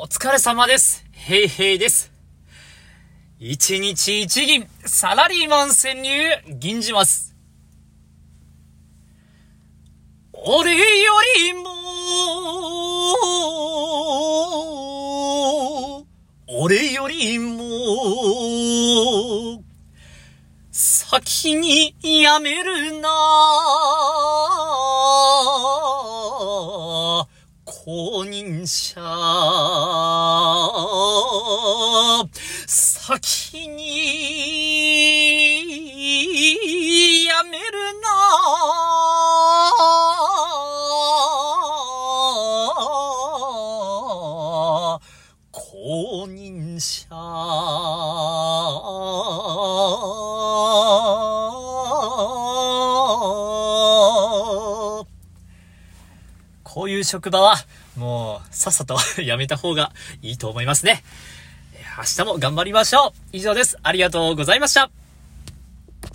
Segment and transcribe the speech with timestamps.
[0.00, 1.04] お疲れ様です。
[1.10, 2.12] へいへいです。
[3.40, 6.12] 一日一銀、サラリーマン潜入、
[6.46, 7.34] 銀じます。
[10.32, 10.84] 俺よ
[11.48, 11.64] りも、
[16.46, 17.64] 俺よりも、
[20.70, 23.08] 先にやめるな
[27.88, 29.00] 公認者。
[32.66, 33.86] 先に
[37.24, 37.64] やめる
[38.02, 38.08] な。
[45.50, 47.06] 公認者。
[56.78, 57.56] こういう職場は、
[57.96, 59.90] もう、さっさと やめた方が
[60.22, 61.02] いいと思いますね。
[61.98, 63.12] 明日も頑張りましょう。
[63.32, 63.76] 以上です。
[63.82, 65.07] ありがとうございました。